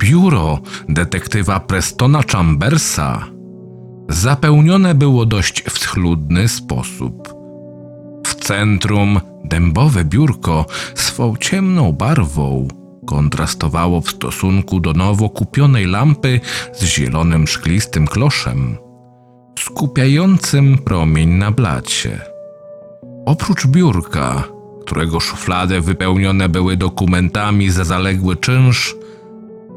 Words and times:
Biuro 0.00 0.58
detektywa 0.88 1.60
Prestona 1.60 2.22
Chambersa 2.32 3.26
zapełnione 4.08 4.94
było 4.94 5.26
dość 5.26 5.62
w 5.62 5.78
schludny 5.78 6.48
sposób. 6.48 7.34
W 8.26 8.34
centrum 8.34 9.20
dębowe 9.44 10.04
biurko 10.04 10.66
swą 10.94 11.36
ciemną 11.36 11.92
barwą 11.92 12.68
kontrastowało 13.06 14.00
w 14.00 14.10
stosunku 14.10 14.80
do 14.80 14.92
nowo 14.92 15.28
kupionej 15.28 15.86
lampy 15.86 16.40
z 16.72 16.84
zielonym 16.84 17.46
szklistym 17.46 18.06
kloszem, 18.06 18.76
skupiającym 19.58 20.78
promień 20.78 21.28
na 21.28 21.50
blacie. 21.50 22.20
Oprócz 23.26 23.66
biurka, 23.66 24.44
którego 24.80 25.20
szuflady 25.20 25.80
wypełnione 25.80 26.48
były 26.48 26.76
dokumentami 26.76 27.70
za 27.70 27.84
zaległy 27.84 28.36
czynsz, 28.36 28.99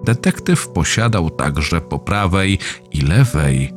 detektyw 0.03 0.67
posiadał 0.67 1.29
także 1.29 1.81
po 1.81 1.99
prawej 1.99 2.59
i 2.91 3.01
lewej 3.01 3.73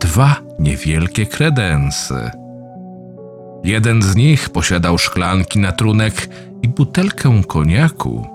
dwa 0.00 0.36
niewielkie 0.58 1.26
kredensy. 1.26 2.30
Jeden 3.64 4.02
z 4.02 4.16
nich 4.16 4.50
posiadał 4.50 4.98
szklanki 4.98 5.58
na 5.58 5.72
trunek 5.72 6.28
i 6.62 6.68
butelkę 6.68 7.42
koniaku, 7.48 8.26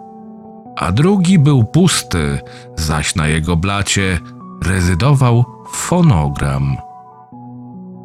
a 0.75 0.91
drugi 0.91 1.39
był 1.39 1.63
pusty, 1.63 2.39
zaś 2.75 3.15
na 3.15 3.27
jego 3.27 3.55
blacie 3.55 4.19
rezydował 4.65 5.45
fonogram. 5.71 6.77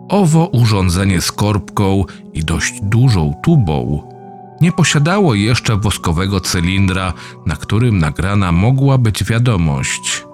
Owo 0.08 0.46
urządzenie 0.46 1.20
z 1.20 1.32
korbką 1.32 2.04
i 2.32 2.44
dość 2.44 2.80
dużą 2.82 3.34
tubą 3.42 4.07
nie 4.60 4.72
posiadało 4.72 5.34
jeszcze 5.34 5.76
woskowego 5.76 6.40
cylindra, 6.40 7.12
na 7.46 7.56
którym 7.56 7.98
nagrana 7.98 8.52
mogła 8.52 8.98
być 8.98 9.24
wiadomość. 9.24 10.24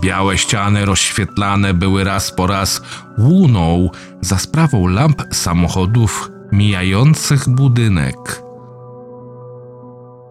Białe 0.00 0.38
ściany 0.38 0.84
rozświetlane 0.84 1.74
były 1.74 2.04
raz 2.04 2.30
po 2.30 2.46
raz 2.46 2.82
łuną 3.18 3.90
za 4.20 4.38
sprawą 4.38 4.86
lamp 4.86 5.22
samochodów 5.32 6.30
mijających 6.52 7.48
budynek. 7.48 8.42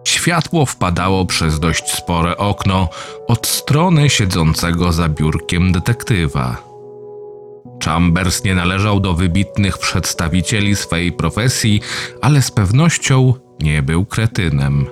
Światło 0.04 0.66
wpadało 0.66 1.26
przez 1.26 1.60
dość 1.60 1.90
spore 1.90 2.36
okno 2.36 2.88
od 3.28 3.46
strony 3.46 4.10
siedzącego 4.10 4.92
za 4.92 5.08
biurkiem 5.08 5.72
detektywa. 5.72 6.65
Chambers 7.84 8.44
nie 8.44 8.54
należał 8.54 9.00
do 9.00 9.14
wybitnych 9.14 9.78
przedstawicieli 9.78 10.76
swej 10.76 11.12
profesji, 11.12 11.80
ale 12.22 12.42
z 12.42 12.50
pewnością 12.50 13.34
nie 13.60 13.82
był 13.82 14.04
kretynem. 14.04 14.86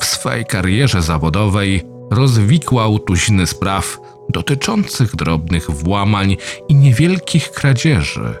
W 0.00 0.04
swej 0.04 0.46
karierze 0.46 1.02
zawodowej 1.02 1.82
rozwikłał 2.10 2.98
tuziny 2.98 3.46
spraw 3.46 3.98
dotyczących 4.28 5.16
drobnych 5.16 5.70
włamań 5.70 6.36
i 6.68 6.74
niewielkich 6.74 7.50
kradzieży. 7.50 8.34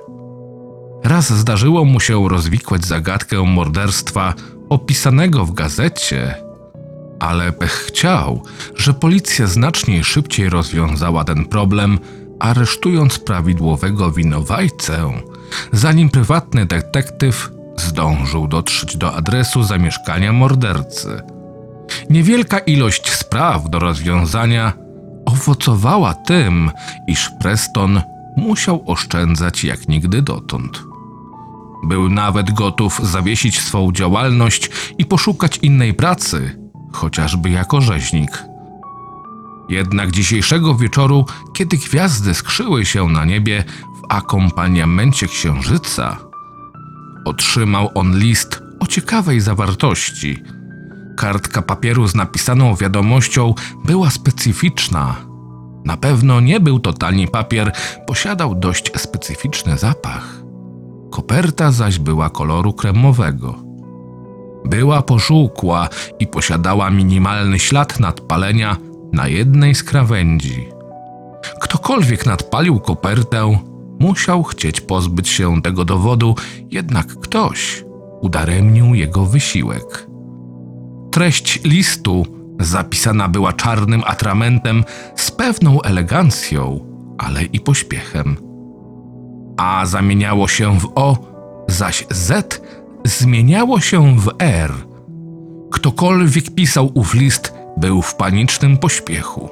Raz 1.04 1.32
zdarzyło 1.32 1.84
mu 1.84 2.00
się 2.00 2.28
rozwikłać 2.28 2.84
zagadkę 2.84 3.42
morderstwa 3.42 4.34
opisanego 4.68 5.44
w 5.44 5.52
gazecie, 5.52 6.34
ale 7.20 7.52
pech 7.52 7.72
chciał, 7.72 8.42
że 8.76 8.94
policja 8.94 9.46
znacznie 9.46 10.04
szybciej 10.04 10.50
rozwiązała 10.50 11.24
ten 11.24 11.44
problem, 11.44 11.98
aresztując 12.42 13.18
prawidłowego 13.18 14.12
winowajcę, 14.12 15.12
zanim 15.72 16.08
prywatny 16.08 16.66
detektyw 16.66 17.50
zdążył 17.76 18.48
dotrzeć 18.48 18.96
do 18.96 19.14
adresu 19.14 19.62
zamieszkania 19.62 20.32
mordercy. 20.32 21.22
Niewielka 22.10 22.58
ilość 22.58 23.10
spraw 23.12 23.70
do 23.70 23.78
rozwiązania 23.78 24.72
owocowała 25.26 26.14
tym, 26.14 26.70
iż 27.06 27.30
Preston 27.40 28.02
musiał 28.36 28.84
oszczędzać 28.86 29.64
jak 29.64 29.88
nigdy 29.88 30.22
dotąd. 30.22 30.82
Był 31.84 32.08
nawet 32.08 32.50
gotów 32.50 33.00
zawiesić 33.02 33.60
swą 33.60 33.92
działalność 33.92 34.70
i 34.98 35.04
poszukać 35.04 35.58
innej 35.58 35.94
pracy, 35.94 36.58
chociażby 36.92 37.50
jako 37.50 37.80
rzeźnik. 37.80 38.51
Jednak 39.68 40.10
dzisiejszego 40.10 40.74
wieczoru, 40.74 41.26
kiedy 41.54 41.76
gwiazdy 41.76 42.34
skrzyły 42.34 42.86
się 42.86 43.08
na 43.08 43.24
niebie 43.24 43.64
w 44.00 44.12
akompaniamencie 44.12 45.28
księżyca, 45.28 46.16
otrzymał 47.24 47.90
on 47.94 48.18
list 48.18 48.62
o 48.80 48.86
ciekawej 48.86 49.40
zawartości– 49.40 50.38
Kartka 51.16 51.62
papieru 51.62 52.06
z 52.06 52.14
napisaną 52.14 52.74
wiadomością 52.74 53.54
była 53.84 54.10
specyficzna. 54.10 55.16
Na 55.84 55.96
pewno 55.96 56.40
nie 56.40 56.60
był 56.60 56.80
to 56.80 56.92
tani 56.92 57.28
papier, 57.28 57.72
posiadał 58.06 58.54
dość 58.54 58.92
specyficzny 58.96 59.78
zapach. 59.78 60.42
Koperta 61.10 61.70
zaś 61.70 61.98
była 61.98 62.30
koloru 62.30 62.72
kremowego. 62.72 63.54
Była 64.64 65.02
pożółkła 65.02 65.88
i 66.18 66.26
posiadała 66.26 66.90
minimalny 66.90 67.58
ślad 67.58 68.00
nadpalenia 68.00 68.76
na 69.12 69.28
jednej 69.28 69.74
z 69.74 69.82
krawędzi. 69.82 70.68
Ktokolwiek 71.60 72.26
nadpalił 72.26 72.80
kopertę, 72.80 73.58
musiał 74.00 74.42
chcieć 74.42 74.80
pozbyć 74.80 75.28
się 75.28 75.62
tego 75.62 75.84
dowodu, 75.84 76.34
jednak 76.70 77.06
ktoś 77.06 77.84
udaremnił 78.20 78.94
jego 78.94 79.26
wysiłek. 79.26 80.06
Treść 81.10 81.64
listu 81.64 82.26
zapisana 82.60 83.28
była 83.28 83.52
czarnym 83.52 84.02
atramentem 84.06 84.84
z 85.16 85.30
pewną 85.30 85.82
elegancją, 85.82 86.80
ale 87.18 87.44
i 87.44 87.60
pośpiechem. 87.60 88.36
A 89.56 89.86
zamieniało 89.86 90.48
się 90.48 90.78
w 90.80 90.92
O, 90.94 91.18
zaś 91.68 92.06
Z 92.10 92.62
zmieniało 93.04 93.80
się 93.80 94.16
w 94.20 94.30
R. 94.38 94.72
Ktokolwiek 95.72 96.54
pisał 96.54 96.90
ów 96.94 97.14
list, 97.14 97.54
był 97.76 98.02
w 98.02 98.14
panicznym 98.14 98.78
pośpiechu. 98.78 99.48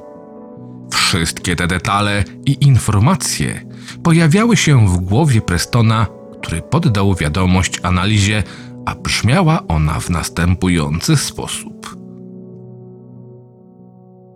Wszystkie 0.93 1.55
te 1.55 1.67
detale 1.67 2.23
i 2.45 2.65
informacje 2.65 3.61
pojawiały 4.03 4.57
się 4.57 4.87
w 4.87 4.97
głowie 4.97 5.41
Prestona, 5.41 6.07
który 6.41 6.61
poddał 6.61 7.15
wiadomość 7.15 7.79
analizie 7.83 8.43
a 8.85 8.95
brzmiała 8.95 9.67
ona 9.67 9.99
w 9.99 10.09
następujący 10.09 11.17
sposób. 11.17 11.95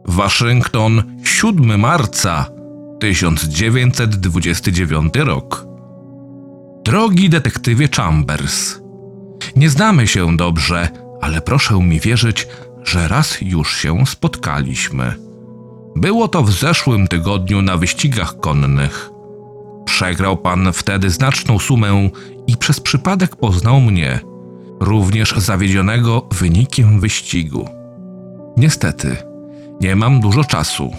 Waszyngton, 0.05 1.03
7 1.23 1.79
marca 1.79 2.45
1929 2.99 5.13
rok. 5.15 5.67
Drogi 6.83 7.29
detektywie 7.29 7.87
Chambers, 7.95 8.79
nie 9.55 9.69
znamy 9.69 10.07
się 10.07 10.37
dobrze, 10.37 10.89
ale 11.21 11.41
proszę 11.41 11.79
mi 11.79 11.99
wierzyć, 11.99 12.47
że 12.85 13.07
raz 13.07 13.37
już 13.41 13.77
się 13.77 14.05
spotkaliśmy. 14.05 15.13
Było 15.95 16.27
to 16.27 16.43
w 16.43 16.51
zeszłym 16.51 17.07
tygodniu 17.07 17.61
na 17.61 17.77
wyścigach 17.77 18.39
konnych. 18.39 19.09
Przegrał 19.85 20.37
pan 20.37 20.73
wtedy 20.73 21.09
znaczną 21.09 21.59
sumę 21.59 22.09
i 22.47 22.57
przez 22.57 22.79
przypadek 22.79 23.35
poznał 23.35 23.81
mnie 23.81 24.19
również 24.79 25.33
zawiedzionego 25.37 26.27
wynikiem 26.31 26.99
wyścigu. 26.99 27.69
Niestety, 28.57 29.17
nie 29.81 29.95
mam 29.95 30.19
dużo 30.19 30.43
czasu. 30.43 30.91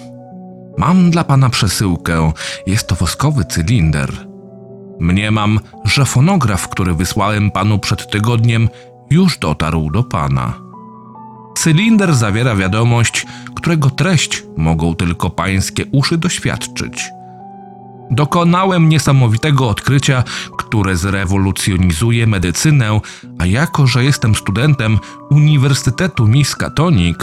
Mam 0.79 1.11
dla 1.11 1.25
pana 1.25 1.51
przesyłkę, 1.51 2.33
jest 2.67 2.87
to 2.87 2.95
woskowy 2.95 3.45
cylinder. 3.45 4.13
Mniemam, 5.01 5.61
że 5.85 6.05
fonograf, 6.05 6.69
który 6.69 6.95
wysłałem 6.95 7.51
panu 7.51 7.79
przed 7.79 8.11
tygodniem, 8.11 8.69
już 9.11 9.39
dotarł 9.39 9.91
do 9.91 10.05
pana. 10.05 10.66
Cylinder 11.57 12.15
zawiera 12.15 12.57
wiadomość, 12.57 13.27
którego 13.55 13.91
treść 13.91 14.43
mogą 14.57 14.95
tylko 14.95 15.31
pańskie 15.31 15.85
uszy 15.93 16.19
doświadczyć. 16.19 17.11
Dokonałem 18.11 18.89
niesamowitego 18.89 19.69
odkrycia, 19.69 20.25
które 20.57 20.97
zrewolucjonizuje 20.97 22.27
medycynę, 22.27 23.01
a 23.39 23.47
jako, 23.47 23.87
że 23.87 24.05
jestem 24.05 24.35
studentem 24.35 24.99
Uniwersytetu 25.31 26.29
Miskatonic, 26.29 27.19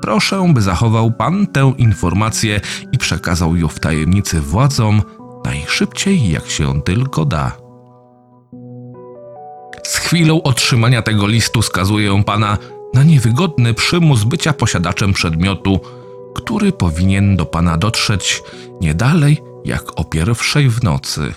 proszę, 0.00 0.52
by 0.54 0.62
zachował 0.62 1.10
pan 1.10 1.46
tę 1.46 1.72
informację 1.78 2.60
i 2.92 2.98
przekazał 2.98 3.56
ją 3.56 3.68
w 3.68 3.80
tajemnicy 3.80 4.40
władzom 4.40 5.02
najszybciej 5.44 6.30
jak 6.30 6.46
się 6.46 6.82
tylko 6.82 7.24
da. 7.24 7.52
Z 9.82 9.96
chwilą 9.96 10.42
otrzymania 10.42 11.02
tego 11.02 11.26
listu 11.26 11.62
skazuję 11.62 12.22
pana 12.24 12.58
na 12.94 13.02
niewygodny 13.02 13.74
przymus 13.74 14.24
bycia 14.24 14.52
posiadaczem 14.52 15.12
przedmiotu, 15.12 15.80
który 16.34 16.72
powinien 16.72 17.36
do 17.36 17.46
pana 17.46 17.76
dotrzeć 17.76 18.42
nie 18.80 18.94
dalej 18.94 19.42
jak 19.64 20.00
o 20.00 20.04
pierwszej 20.04 20.70
w 20.70 20.82
nocy. 20.82 21.34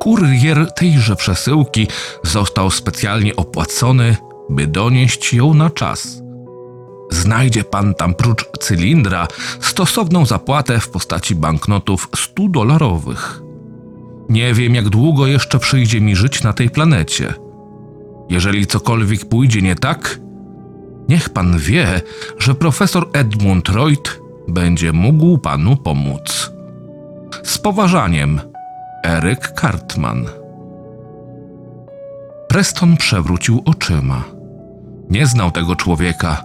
Kurier 0.00 0.72
tejże 0.72 1.16
przesyłki 1.16 1.86
został 2.22 2.70
specjalnie 2.70 3.36
opłacony, 3.36 4.16
by 4.50 4.66
donieść 4.66 5.34
ją 5.34 5.54
na 5.54 5.70
czas. 5.70 6.22
Znajdzie 7.10 7.64
pan 7.64 7.94
tam 7.94 8.14
prócz 8.14 8.44
cylindra 8.60 9.28
stosowną 9.60 10.26
zapłatę 10.26 10.80
w 10.80 10.88
postaci 10.88 11.34
banknotów 11.34 12.08
100 12.16 12.48
dolarowych. 12.48 13.42
Nie 14.28 14.54
wiem, 14.54 14.74
jak 14.74 14.88
długo 14.88 15.26
jeszcze 15.26 15.58
przyjdzie 15.58 16.00
mi 16.00 16.16
żyć 16.16 16.42
na 16.42 16.52
tej 16.52 16.70
planecie. 16.70 17.34
Jeżeli 18.30 18.66
cokolwiek 18.66 19.24
pójdzie 19.24 19.62
nie 19.62 19.76
tak, 19.76 20.20
niech 21.08 21.28
pan 21.28 21.58
wie, 21.58 22.00
że 22.38 22.54
profesor 22.54 23.08
Edmund 23.12 23.68
Reut 23.68 24.20
będzie 24.48 24.92
mógł 24.92 25.38
panu 25.38 25.76
pomóc. 25.76 26.52
Z 27.44 27.58
poważaniem, 27.58 28.40
Eryk 29.04 29.52
Cartman. 29.60 30.26
Preston 32.48 32.96
przewrócił 32.96 33.62
oczyma. 33.64 34.24
Nie 35.10 35.26
znał 35.26 35.50
tego 35.50 35.76
człowieka, 35.76 36.42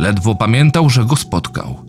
ledwo 0.00 0.34
pamiętał, 0.34 0.90
że 0.90 1.04
go 1.04 1.16
spotkał. 1.16 1.86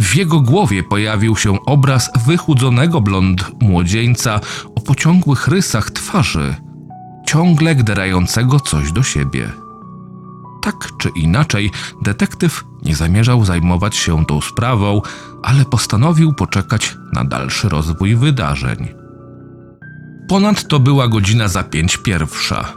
W 0.00 0.16
jego 0.16 0.40
głowie 0.40 0.82
pojawił 0.82 1.36
się 1.36 1.64
obraz 1.64 2.10
wychudzonego 2.26 3.00
blond 3.00 3.50
młodzieńca 3.60 4.40
o 4.74 4.80
pociągłych 4.80 5.48
rysach 5.48 5.90
twarzy, 5.90 6.54
ciągle 7.26 7.74
gderającego 7.74 8.60
coś 8.60 8.92
do 8.92 9.02
siebie. 9.02 9.50
Tak 10.62 10.88
czy 10.98 11.08
inaczej, 11.08 11.70
detektyw 12.02 12.64
nie 12.82 12.96
zamierzał 12.96 13.44
zajmować 13.44 13.96
się 13.96 14.26
tą 14.26 14.40
sprawą, 14.40 15.02
ale 15.42 15.64
postanowił 15.64 16.32
poczekać 16.32 16.96
na 17.12 17.24
dalszy 17.24 17.68
rozwój 17.68 18.16
wydarzeń. 18.16 18.88
Ponadto 20.28 20.80
była 20.80 21.08
godzina 21.08 21.48
za 21.48 21.62
pięć 21.62 21.96
pierwsza. 21.96 22.72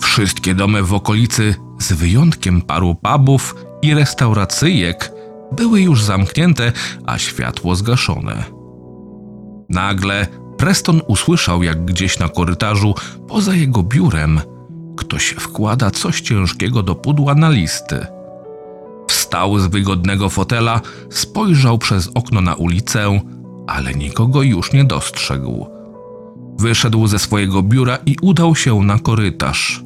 Wszystkie 0.00 0.54
domy 0.54 0.82
w 0.82 0.94
okolicy, 0.94 1.54
z 1.78 1.92
wyjątkiem 1.92 2.62
paru 2.62 2.94
pubów 2.94 3.54
i 3.82 3.94
restauracyjek, 3.94 5.12
były 5.52 5.80
już 5.80 6.02
zamknięte, 6.02 6.72
a 7.06 7.18
światło 7.18 7.74
zgaszone. 7.74 8.44
Nagle 9.68 10.26
Preston 10.58 11.00
usłyszał, 11.06 11.62
jak 11.62 11.84
gdzieś 11.84 12.18
na 12.18 12.28
korytarzu, 12.28 12.94
poza 13.28 13.54
jego 13.54 13.82
biurem, 13.82 14.40
ktoś 14.96 15.24
wkłada 15.28 15.90
coś 15.90 16.20
ciężkiego 16.20 16.82
do 16.82 16.94
pudła 16.94 17.34
na 17.34 17.50
listy. 17.50 18.06
Wstał 19.08 19.58
z 19.58 19.66
wygodnego 19.66 20.28
fotela, 20.28 20.80
spojrzał 21.10 21.78
przez 21.78 22.10
okno 22.14 22.40
na 22.40 22.54
ulicę, 22.54 23.20
ale 23.66 23.94
nikogo 23.94 24.42
już 24.42 24.72
nie 24.72 24.84
dostrzegł. 24.84 25.66
Wyszedł 26.58 27.06
ze 27.06 27.18
swojego 27.18 27.62
biura 27.62 27.98
i 28.06 28.16
udał 28.22 28.54
się 28.54 28.82
na 28.82 28.98
korytarz. 28.98 29.82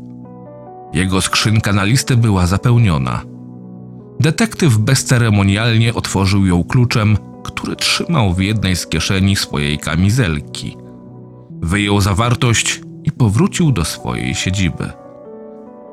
Jego 0.92 1.20
skrzynka 1.20 1.72
na 1.72 1.84
listy 1.84 2.16
była 2.16 2.46
zapełniona. 2.46 3.22
Detektyw 4.20 4.78
bezceremonialnie 4.78 5.94
otworzył 5.94 6.46
ją 6.46 6.64
kluczem, 6.64 7.16
który 7.44 7.76
trzymał 7.76 8.34
w 8.34 8.40
jednej 8.40 8.76
z 8.76 8.86
kieszeni 8.86 9.36
swojej 9.36 9.78
kamizelki. 9.78 10.76
Wyjął 11.62 12.00
zawartość 12.00 12.80
i 13.06 13.12
powrócił 13.12 13.72
do 13.72 13.84
swojej 13.84 14.34
siedziby. 14.34 14.92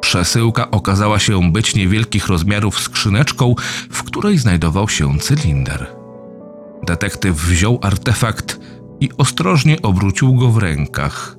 Przesyłka 0.02 0.72
okazała 0.72 1.20
się 1.20 1.52
być 1.52 1.76
niewielkich 1.76 2.28
rozmiarów 2.28 2.80
skrzyneczką, 2.80 3.56
w 3.90 4.04
której 4.04 4.38
znajdował 4.38 4.90
się 4.90 5.20
cylinder. 5.20 5.88
Detektyw 6.88 7.36
wziął 7.36 7.80
artefakt 7.82 8.60
i 9.00 9.10
ostrożnie 9.18 9.82
obrócił 9.82 10.36
go 10.36 10.50
w 10.50 10.58
rękach. 10.58 11.38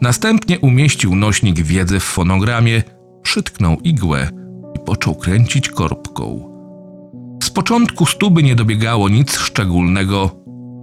Następnie 0.00 0.58
umieścił 0.58 1.14
nośnik 1.14 1.60
wiedzy 1.60 2.00
w 2.00 2.04
fonogramie, 2.04 2.82
przytknął 3.22 3.76
igłę 3.80 4.30
i 4.76 4.78
począł 4.78 5.14
kręcić 5.14 5.68
korbką. 5.68 6.48
Z 7.42 7.50
początku 7.50 8.06
stuby 8.06 8.42
nie 8.42 8.56
dobiegało 8.56 9.08
nic 9.08 9.38
szczególnego. 9.38 10.30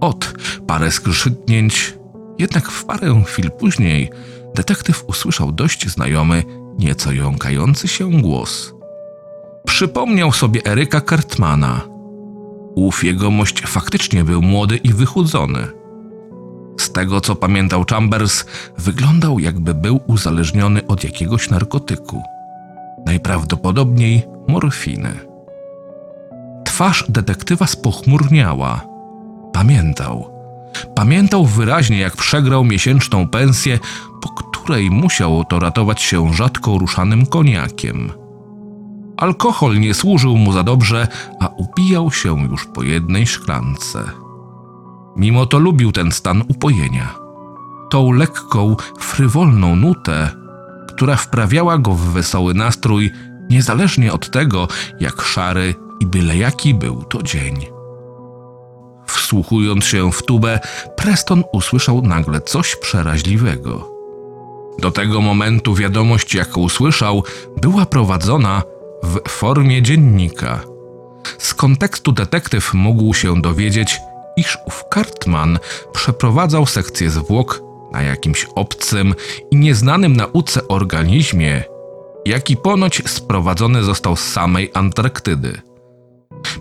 Od 0.00 0.34
parę 0.66 0.90
skrzytnięć, 0.90 1.94
jednak 2.38 2.70
w 2.70 2.84
parę 2.84 3.22
chwil 3.26 3.50
później 3.50 4.10
detektyw 4.54 5.04
usłyszał 5.06 5.52
dość 5.52 5.88
znajomy, 5.88 6.44
nieco 6.78 7.12
jąkający 7.12 7.88
się 7.88 8.10
głos. 8.10 8.74
Przypomniał 9.66 10.32
sobie 10.32 10.60
Eryka 10.66 11.00
Cartmana. 11.00 11.80
Ów 12.74 13.04
jegomość 13.04 13.60
faktycznie 13.60 14.24
był 14.24 14.42
młody 14.42 14.76
i 14.76 14.92
wychudzony. 14.92 15.66
Z 16.80 16.92
tego 16.92 17.20
co 17.20 17.34
pamiętał 17.34 17.84
Chambers, 17.90 18.44
wyglądał 18.78 19.38
jakby 19.38 19.74
był 19.74 20.00
uzależniony 20.06 20.86
od 20.86 21.04
jakiegoś 21.04 21.50
narkotyku. 21.50 22.22
Najprawdopodobniej 23.06 24.22
morfiny. 24.48 25.10
Twarz 26.64 27.04
detektywa 27.08 27.66
spochmurniała. 27.66 28.80
Pamiętał. 29.52 30.35
Pamiętał 30.94 31.46
wyraźnie, 31.46 31.98
jak 31.98 32.16
przegrał 32.16 32.64
miesięczną 32.64 33.28
pensję, 33.28 33.78
po 34.20 34.28
której 34.28 34.90
musiał 34.90 35.44
to 35.44 35.58
ratować 35.58 36.02
się 36.02 36.34
rzadko 36.34 36.78
ruszanym 36.78 37.26
koniakiem. 37.26 38.12
Alkohol 39.16 39.80
nie 39.80 39.94
służył 39.94 40.36
mu 40.36 40.52
za 40.52 40.62
dobrze, 40.62 41.08
a 41.40 41.48
upijał 41.48 42.10
się 42.10 42.48
już 42.50 42.66
po 42.66 42.82
jednej 42.82 43.26
szklance. 43.26 44.04
Mimo 45.16 45.46
to 45.46 45.58
lubił 45.58 45.92
ten 45.92 46.12
stan 46.12 46.42
upojenia. 46.48 47.14
Tą 47.90 48.12
lekką, 48.12 48.76
frywolną 48.98 49.76
nutę, 49.76 50.30
która 50.88 51.16
wprawiała 51.16 51.78
go 51.78 51.92
w 51.92 52.00
wesoły 52.00 52.54
nastrój, 52.54 53.10
niezależnie 53.50 54.12
od 54.12 54.30
tego, 54.30 54.68
jak 55.00 55.22
szary 55.22 55.74
i 56.00 56.06
byle 56.06 56.36
jaki 56.36 56.74
był 56.74 57.04
to 57.04 57.22
dzień. 57.22 57.75
Wsłuchując 59.06 59.84
się 59.84 60.12
w 60.12 60.22
tubę, 60.22 60.60
Preston 60.96 61.44
usłyszał 61.52 62.02
nagle 62.02 62.40
coś 62.40 62.76
przeraźliwego. 62.76 63.96
Do 64.78 64.90
tego 64.90 65.20
momentu 65.20 65.74
wiadomość, 65.74 66.34
jaką 66.34 66.60
usłyszał, 66.60 67.24
była 67.56 67.86
prowadzona 67.86 68.62
w 69.02 69.28
formie 69.28 69.82
dziennika. 69.82 70.60
Z 71.38 71.54
kontekstu 71.54 72.12
detektyw 72.12 72.74
mógł 72.74 73.14
się 73.14 73.42
dowiedzieć, 73.42 74.00
iż 74.36 74.58
ów 74.66 74.84
Cartman 74.94 75.58
przeprowadzał 75.92 76.66
sekcję 76.66 77.10
zwłok 77.10 77.62
na 77.92 78.02
jakimś 78.02 78.46
obcym 78.54 79.14
i 79.50 79.56
nieznanym 79.56 80.16
nauce 80.16 80.68
organizmie, 80.68 81.64
jaki 82.24 82.56
ponoć 82.56 83.02
sprowadzony 83.06 83.82
został 83.82 84.16
z 84.16 84.32
samej 84.32 84.70
Antarktydy. 84.74 85.60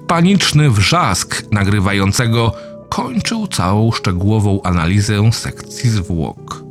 Paniczny 0.07 0.69
wrzask 0.69 1.43
nagrywającego 1.51 2.55
kończył 2.89 3.47
całą 3.47 3.91
szczegółową 3.91 4.59
analizę 4.63 5.31
sekcji 5.31 5.89
zwłok. 5.89 6.63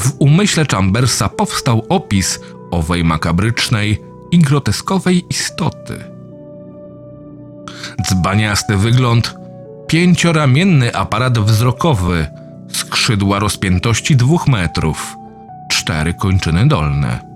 W 0.00 0.12
umyśle 0.18 0.64
Chambersa 0.70 1.28
powstał 1.28 1.86
opis 1.88 2.40
owej 2.70 3.04
makabrycznej 3.04 3.98
i 4.30 4.38
groteskowej 4.38 5.24
istoty. 5.30 6.04
Dzbaniasty 8.08 8.76
wygląd, 8.76 9.34
pięcioramienny 9.86 10.94
aparat 10.94 11.38
wzrokowy, 11.38 12.26
skrzydła 12.72 13.38
rozpiętości 13.38 14.16
dwóch 14.16 14.48
metrów, 14.48 15.16
cztery 15.70 16.14
kończyny 16.14 16.68
dolne. 16.68 17.29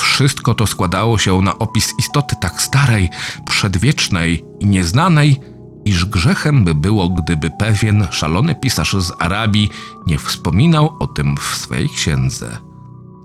Wszystko 0.00 0.54
to 0.54 0.66
składało 0.66 1.18
się 1.18 1.42
na 1.42 1.58
opis 1.58 1.94
istoty 1.98 2.36
tak 2.40 2.62
starej, 2.62 3.10
przedwiecznej 3.48 4.44
i 4.60 4.66
nieznanej, 4.66 5.40
iż 5.84 6.04
grzechem 6.04 6.64
by 6.64 6.74
było, 6.74 7.08
gdyby 7.08 7.50
pewien 7.58 8.06
szalony 8.10 8.54
pisarz 8.54 8.92
z 8.92 9.12
Arabii 9.18 9.70
nie 10.06 10.18
wspominał 10.18 10.96
o 11.00 11.06
tym 11.06 11.36
w 11.36 11.56
swej 11.56 11.88
księdze. 11.88 12.58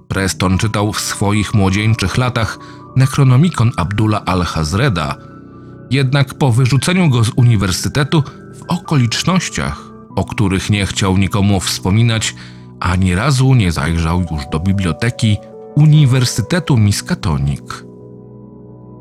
Preston 0.08 0.58
czytał 0.58 0.94
w 0.94 1.00
swoich 1.00 1.54
młodzieńczych 1.54 2.18
latach 2.18 2.60
Necronomicon 2.96 3.72
Abdullah 3.78 4.24
al-Hazreda, 4.26 5.16
jednak 5.92 6.34
po 6.34 6.52
wyrzuceniu 6.52 7.10
go 7.10 7.24
z 7.24 7.32
uniwersytetu 7.36 8.24
w 8.56 8.62
okolicznościach, 8.68 9.82
o 10.16 10.26
których 10.26 10.70
nie 10.70 10.86
chciał 10.86 11.18
nikomu 11.18 11.60
wspominać, 11.60 12.36
ani 12.80 13.16
razu 13.16 13.54
nie 13.54 13.72
zajrzał 13.72 14.26
już 14.32 14.42
do 14.52 14.60
biblioteki 14.60 15.38
Uniwersytetu 15.76 16.78
Miskatonic. 16.78 17.62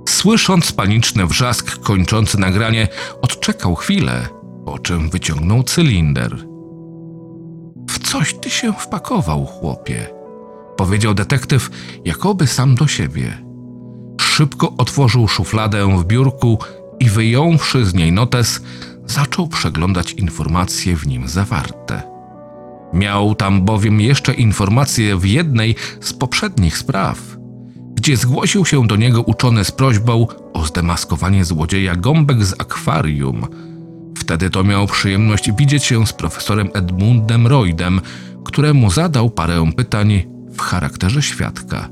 Słysząc 0.08 0.72
paniczny 0.72 1.26
wrzask 1.26 1.78
kończący 1.78 2.40
nagranie, 2.40 2.88
odczekał 3.22 3.74
chwilę, 3.74 4.28
po 4.64 4.78
czym 4.78 5.10
wyciągnął 5.10 5.62
cylinder. 5.62 6.36
W 7.90 7.98
coś 7.98 8.34
ty 8.34 8.50
się 8.50 8.72
wpakował, 8.72 9.46
chłopie, 9.46 10.06
powiedział 10.76 11.14
detektyw, 11.14 11.70
jakoby 12.04 12.46
sam 12.46 12.74
do 12.74 12.86
siebie. 12.86 13.44
Szybko 14.20 14.72
otworzył 14.78 15.28
szufladę 15.28 15.98
w 15.98 16.04
biurku 16.04 16.58
i 17.00 17.08
wyjąwszy 17.08 17.84
z 17.84 17.94
niej 17.94 18.12
notes, 18.12 18.60
zaczął 19.06 19.48
przeglądać 19.48 20.12
informacje 20.12 20.96
w 20.96 21.06
nim 21.06 21.28
zawarte. 21.28 22.13
Miał 22.94 23.34
tam 23.34 23.64
bowiem 23.64 24.00
jeszcze 24.00 24.34
informacje 24.34 25.16
w 25.16 25.26
jednej 25.26 25.74
z 26.00 26.12
poprzednich 26.12 26.78
spraw, 26.78 27.36
gdzie 27.94 28.16
zgłosił 28.16 28.64
się 28.64 28.86
do 28.86 28.96
niego 28.96 29.22
uczony 29.22 29.64
z 29.64 29.70
prośbą 29.70 30.26
o 30.52 30.66
zdemaskowanie 30.66 31.44
złodzieja 31.44 31.96
gąbek 31.96 32.44
z 32.44 32.52
akwarium. 32.52 33.46
Wtedy 34.18 34.50
to 34.50 34.64
miał 34.64 34.86
przyjemność 34.86 35.52
widzieć 35.52 35.84
się 35.84 36.06
z 36.06 36.12
profesorem 36.12 36.68
Edmundem 36.74 37.46
Roydem, 37.46 38.00
któremu 38.44 38.90
zadał 38.90 39.30
parę 39.30 39.70
pytań 39.76 40.22
w 40.56 40.60
charakterze 40.60 41.22
świadka. 41.22 41.88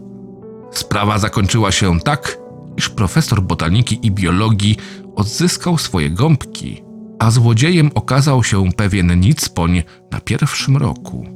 Sprawa 0.71 1.19
zakończyła 1.19 1.73
się 1.73 2.01
tak, 2.01 2.39
iż 2.77 2.89
profesor 2.89 3.43
botaniki 3.43 3.99
i 4.03 4.11
biologii 4.11 4.77
odzyskał 5.17 5.79
swoje 5.79 6.11
gąbki, 6.11 6.83
a 7.23 7.31
złodziejem 7.31 7.91
okazał 7.95 8.45
się 8.45 8.73
pewien 8.73 9.21
nicpoń 9.21 9.83
na 10.11 10.21
pierwszym 10.21 10.77
roku. 10.77 11.27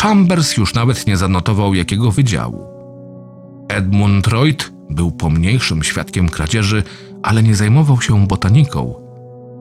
Chambers 0.00 0.56
już 0.56 0.74
nawet 0.74 1.06
nie 1.06 1.16
zanotował 1.16 1.74
jakiego 1.74 2.10
wydziału. 2.10 2.66
Edmund 3.68 4.26
Reut 4.26 4.72
był 4.90 5.10
pomniejszym 5.10 5.82
świadkiem 5.82 6.28
kradzieży, 6.28 6.82
ale 7.22 7.42
nie 7.42 7.54
zajmował 7.54 8.00
się 8.00 8.26
botaniką. 8.26 8.94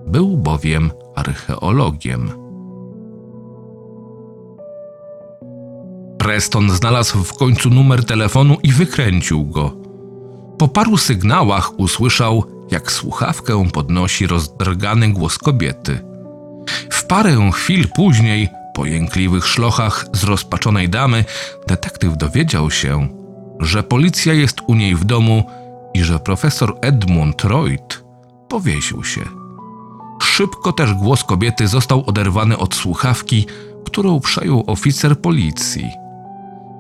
Był 0.08 0.38
bowiem 0.38 0.92
archeologiem. 1.16 2.30
Preston 6.18 6.70
znalazł 6.70 7.24
w 7.24 7.34
końcu 7.34 7.70
numer 7.70 8.06
telefonu 8.06 8.58
i 8.64 8.72
wykręcił 8.72 9.46
go. 9.46 9.78
Po 10.58 10.68
paru 10.68 10.98
sygnałach 10.98 11.80
usłyszał, 11.80 12.44
jak 12.72 12.92
słuchawkę 12.92 13.68
podnosi 13.74 14.28
rozdrgany 14.28 15.10
głos 15.10 15.38
kobiety. 15.38 16.00
W 16.92 17.06
parę 17.06 17.52
chwil 17.54 17.88
później, 17.96 18.50
po 18.74 18.86
jękliwych 18.86 19.48
szlochach 19.48 20.06
zrozpaczonej 20.14 20.90
damy, 20.90 21.26
detektyw 21.68 22.18
dowiedział 22.18 22.72
się, 22.72 23.08
że 23.60 23.84
policja 23.84 24.34
jest 24.34 24.58
u 24.68 24.76
niej 24.76 24.96
w 24.96 25.04
domu 25.04 25.44
i 25.94 26.04
że 26.04 26.20
profesor 26.20 26.78
Edmund 26.82 27.44
Reut 27.44 28.04
powiesił 28.50 29.04
się. 29.04 29.22
Szybko 30.24 30.74
też 30.74 30.94
głos 30.94 31.24
kobiety 31.24 31.68
został 31.68 32.04
oderwany 32.08 32.58
od 32.58 32.76
słuchawki, 32.76 33.46
którą 33.86 34.20
przejął 34.20 34.64
oficer 34.68 35.20
policji. 35.22 35.90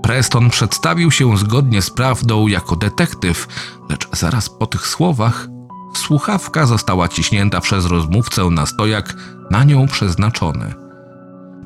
Preston 0.01 0.50
przedstawił 0.50 1.12
się 1.12 1.38
zgodnie 1.38 1.82
z 1.82 1.89
prawdą 1.89 2.48
jako 2.48 2.75
detektyw, 2.75 3.48
lecz 3.89 4.08
zaraz 4.13 4.50
po 4.50 4.67
tych 4.67 4.88
słowach 4.88 5.48
słuchawka 5.98 6.66
została 6.66 7.08
ciśnięta 7.08 7.62
przez 7.62 7.86
rozmówcę 7.86 8.44
na 8.44 8.66
stojak 8.66 9.16
na 9.51 9.63
nią 9.63 9.88
przeznaczony. 9.88 10.74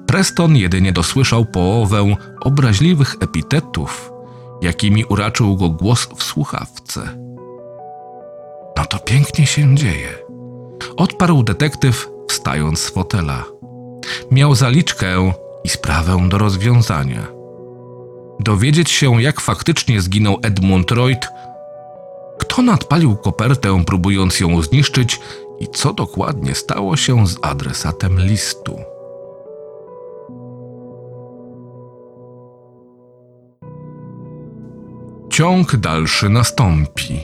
Preston 0.07 0.55
jedynie 0.55 0.91
dosłyszał 0.91 1.45
połowę 1.45 2.15
obraźliwych 2.41 3.15
epitetów, 3.19 4.11
jakimi 4.61 5.05
uraczył 5.05 5.57
go 5.57 5.69
głos 5.69 6.07
w 6.17 6.23
słuchawce. 6.23 7.01
No 8.77 8.85
to 8.85 8.99
pięknie 8.99 9.47
się 9.47 9.75
dzieje. 9.75 10.09
Odparł 10.97 11.43
detektyw, 11.43 12.09
wstając 12.29 12.79
z 12.79 12.89
fotela. 12.89 13.43
Miał 14.31 14.55
zaliczkę 14.55 15.33
i 15.63 15.69
sprawę 15.69 16.29
do 16.29 16.37
rozwiązania. 16.37 17.27
Dowiedzieć 18.39 18.91
się, 18.91 19.21
jak 19.21 19.41
faktycznie 19.41 20.01
zginął 20.01 20.37
Edmund 20.43 20.91
Reut, 20.91 21.27
kto 22.51 22.61
nadpalił 22.61 23.15
kopertę, 23.15 23.83
próbując 23.85 24.39
ją 24.39 24.61
zniszczyć, 24.61 25.19
i 25.59 25.67
co 25.67 25.93
dokładnie 25.93 26.55
stało 26.55 26.97
się 26.97 27.27
z 27.27 27.37
adresatem 27.41 28.19
listu. 28.19 28.79
Ciąg 35.29 35.75
dalszy 35.75 36.29
nastąpi. 36.29 37.21